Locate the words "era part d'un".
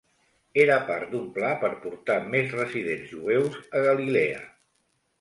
0.63-1.27